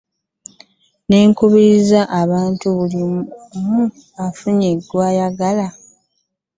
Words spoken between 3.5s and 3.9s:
omu